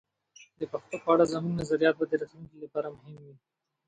د 0.59 0.61
پښتو 0.71 0.95
په 1.03 1.09
اړه 1.13 1.25
زموږ 1.33 1.53
نظریات 1.61 1.95
به 1.97 2.05
د 2.07 2.13
راتلونکي 2.21 2.57
لپاره 2.63 2.87
مهم 2.95 3.15
وي. 3.23 3.35